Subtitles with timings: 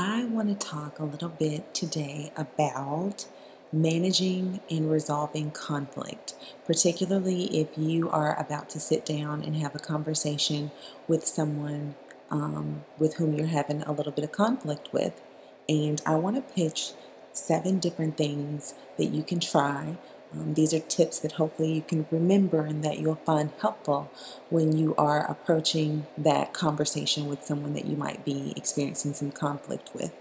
[0.00, 3.26] I want to talk a little bit today about
[3.72, 6.34] managing and resolving conflict,
[6.66, 10.70] particularly if you are about to sit down and have a conversation
[11.08, 11.96] with someone
[12.30, 15.20] um, with whom you're having a little bit of conflict with.
[15.68, 16.92] And I want to pitch
[17.32, 19.96] seven different things that you can try
[20.32, 24.10] um, these are tips that hopefully you can remember and that you'll find helpful
[24.50, 29.90] when you are approaching that conversation with someone that you might be experiencing some conflict
[29.94, 30.12] with.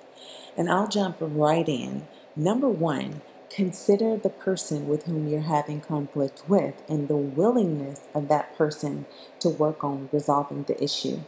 [0.55, 2.07] And I'll jump right in.
[2.35, 8.27] Number one, consider the person with whom you're having conflict with and the willingness of
[8.29, 9.05] that person
[9.39, 11.19] to work on resolving the issue.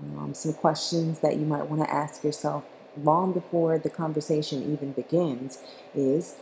[0.00, 2.64] Um, some questions that you might want to ask yourself
[3.02, 5.58] long before the conversation even begins
[5.94, 6.36] is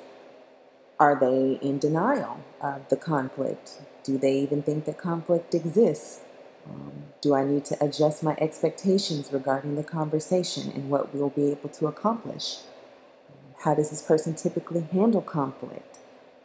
[0.98, 3.80] are they in denial of the conflict?
[4.04, 6.20] Do they even think that conflict exists?
[6.68, 11.50] Um, do I need to adjust my expectations regarding the conversation and what we'll be
[11.50, 12.58] able to accomplish?
[13.64, 15.98] How does this person typically handle conflict?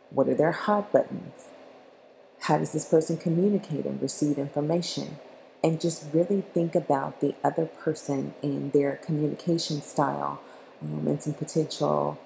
[0.09, 1.50] What are their hot buttons?
[2.41, 5.19] How does this person communicate and receive information?
[5.61, 10.39] And just really think about the other person and their communication style
[10.81, 12.17] um, and some potential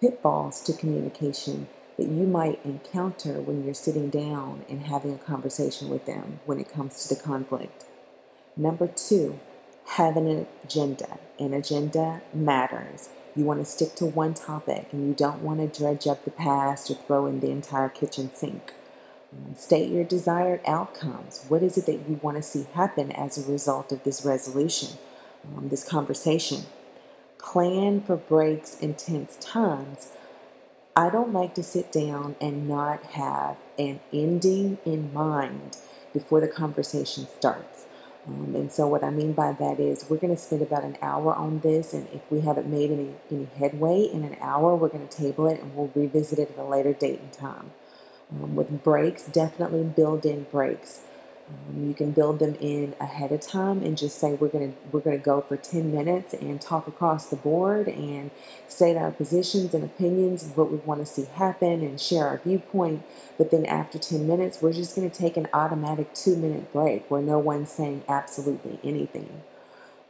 [0.00, 5.88] pitfalls to communication that you might encounter when you're sitting down and having a conversation
[5.88, 7.84] with them when it comes to the conflict.
[8.56, 9.38] Number two,
[9.96, 11.18] have an agenda.
[11.38, 13.10] An agenda matters.
[13.36, 16.30] You want to stick to one topic and you don't want to dredge up the
[16.30, 18.72] past or throw in the entire kitchen sink.
[19.56, 21.44] State your desired outcomes.
[21.48, 24.98] What is it that you want to see happen as a result of this resolution,
[25.56, 26.64] um, this conversation?
[27.42, 30.12] Plan for breaks in tense times.
[30.96, 35.76] I don't like to sit down and not have an ending in mind
[36.12, 37.86] before the conversation starts.
[38.26, 40.98] Um, and so, what I mean by that is, we're going to spend about an
[41.00, 44.88] hour on this, and if we haven't made any, any headway in an hour, we're
[44.88, 47.70] going to table it and we'll revisit it at a later date and time.
[48.30, 51.00] Um, with breaks, definitely build in breaks.
[51.50, 55.00] Um, you can build them in ahead of time and just say we're gonna we're
[55.00, 58.30] gonna go for 10 minutes and talk across the board and
[58.68, 63.02] state our positions and opinions what we want to see happen and share our viewpoint.
[63.36, 67.22] But then after 10 minutes, we're just gonna take an automatic two minute break where
[67.22, 69.42] no one's saying absolutely anything.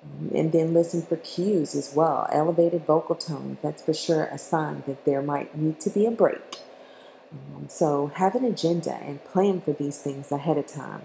[0.02, 2.26] Um, and then listen for cues as well.
[2.32, 6.10] Elevated vocal tone, that's for sure a sign that there might need to be a
[6.10, 6.58] break.
[7.32, 11.02] Um, so have an agenda and plan for these things ahead of time.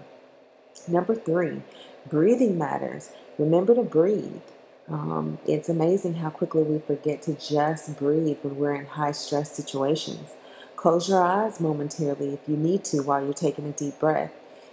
[0.88, 1.62] Number three,
[2.08, 3.10] breathing matters.
[3.38, 4.40] Remember to breathe.
[4.88, 9.50] Um, it's amazing how quickly we forget to just breathe when we're in high stress
[9.52, 10.30] situations.
[10.76, 14.32] Close your eyes momentarily if you need to while you're taking a deep breath.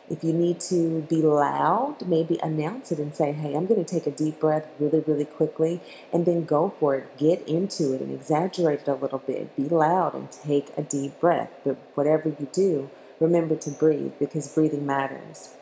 [0.09, 3.90] If you need to be loud, maybe announce it and say, Hey, I'm going to
[3.90, 5.80] take a deep breath really, really quickly,
[6.12, 7.18] and then go for it.
[7.18, 9.56] Get into it and exaggerate it a little bit.
[9.56, 11.50] Be loud and take a deep breath.
[11.64, 12.90] But whatever you do,
[13.20, 15.56] remember to breathe because breathing matters.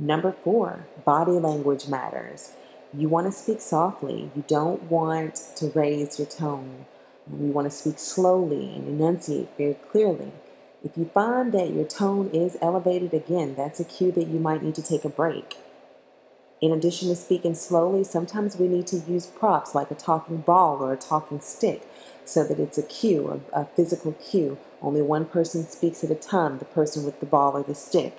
[0.00, 2.52] Number four, body language matters.
[2.96, 4.30] You want to speak softly.
[4.36, 6.86] You don't want to raise your tone.
[7.26, 10.30] Um, you want to speak slowly and enunciate very clearly.
[10.84, 14.62] If you find that your tone is elevated again, that's a cue that you might
[14.62, 15.56] need to take a break.
[16.60, 20.80] In addition to speaking slowly, sometimes we need to use props like a talking ball
[20.80, 21.82] or a talking stick
[22.24, 24.58] so that it's a cue, a, a physical cue.
[24.80, 28.16] Only one person speaks at a time, the person with the ball or the stick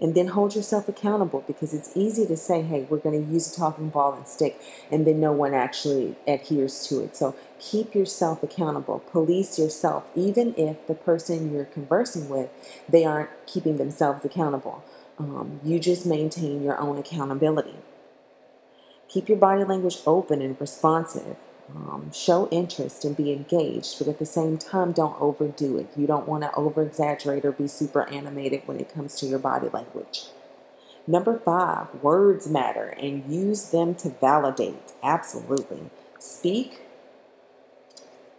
[0.00, 3.52] and then hold yourself accountable because it's easy to say, hey, we're going to use
[3.52, 4.60] a talking ball and stick,
[4.90, 7.16] and then no one actually adheres to it.
[7.16, 9.00] So keep yourself accountable.
[9.10, 12.50] Police yourself, even if the person you're conversing with,
[12.88, 14.84] they aren't keeping themselves accountable.
[15.18, 17.74] Um, you just maintain your own accountability.
[19.08, 21.36] Keep your body language open and responsive.
[21.74, 25.88] Um, show interest and be engaged, but at the same time, don't overdo it.
[25.96, 29.38] You don't want to over exaggerate or be super animated when it comes to your
[29.38, 30.28] body language.
[31.06, 34.92] Number five, words matter and use them to validate.
[35.02, 35.90] Absolutely.
[36.18, 36.82] Speak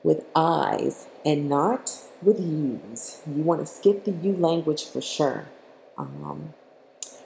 [0.03, 3.21] with I's and not with yous.
[3.27, 5.48] You want to skip the you language for sure.
[5.98, 6.53] Um,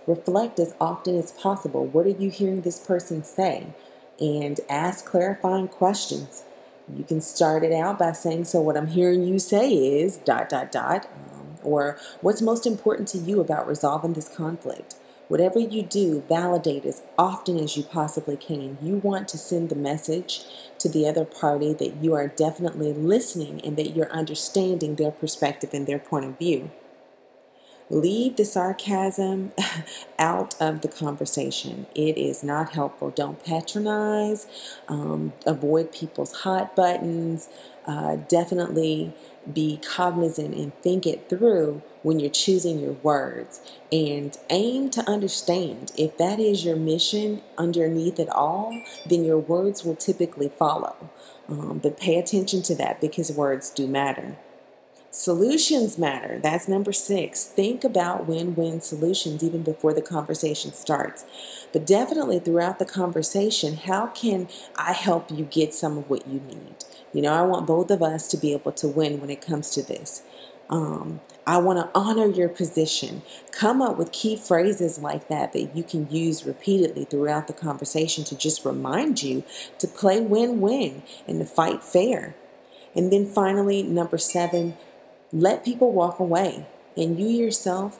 [0.07, 1.85] reflect as often as possible.
[1.85, 3.67] What are you hearing this person say?
[4.19, 6.43] And ask clarifying questions.
[6.93, 10.49] You can start it out by saying, So, what I'm hearing you say is dot,
[10.49, 14.95] dot, dot, um, or what's most important to you about resolving this conflict.
[15.29, 18.77] Whatever you do, validate as often as you possibly can.
[18.81, 20.41] You want to send the message
[20.79, 25.69] to the other party that you are definitely listening and that you're understanding their perspective
[25.73, 26.71] and their point of view.
[27.89, 29.51] Leave the sarcasm
[30.19, 31.85] out of the conversation.
[31.93, 33.09] It is not helpful.
[33.09, 34.47] Don't patronize.
[34.87, 37.49] Um, avoid people's hot buttons.
[37.85, 39.13] Uh, definitely
[39.51, 43.59] be cognizant and think it through when you're choosing your words
[43.91, 45.91] and aim to understand.
[45.97, 51.09] If that is your mission underneath it all, then your words will typically follow.
[51.49, 54.37] Um, but pay attention to that because words do matter.
[55.15, 56.39] Solutions matter.
[56.39, 57.45] That's number six.
[57.45, 61.23] Think about win win solutions even before the conversation starts.
[61.71, 66.39] But definitely throughout the conversation, how can I help you get some of what you
[66.39, 66.83] need?
[67.13, 69.69] You know, I want both of us to be able to win when it comes
[69.75, 70.23] to this.
[70.67, 73.21] Um, I want to honor your position.
[73.51, 78.23] Come up with key phrases like that that you can use repeatedly throughout the conversation
[78.23, 79.43] to just remind you
[79.77, 82.35] to play win win and to fight fair.
[82.95, 84.75] And then finally, number seven,
[85.33, 86.67] let people walk away.
[86.95, 87.99] And you yourself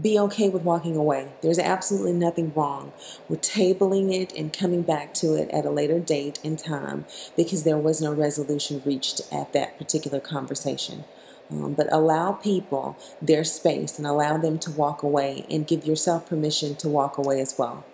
[0.00, 1.32] be okay with walking away.
[1.42, 2.92] There's absolutely nothing wrong
[3.28, 7.04] with tabling it and coming back to it at a later date and time
[7.36, 11.04] because there was no resolution reached at that particular conversation.
[11.50, 16.26] Um, but allow people their space and allow them to walk away and give yourself
[16.26, 17.84] permission to walk away as well.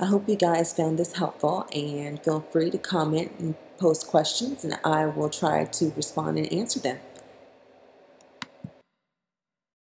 [0.00, 4.64] I hope you guys found this helpful and feel free to comment and post questions,
[4.64, 7.00] and I will try to respond and answer them.